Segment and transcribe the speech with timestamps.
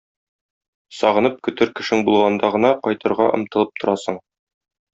[0.99, 4.19] Сагынып көтер кешең булганда гына кайтырга омтылып торасың.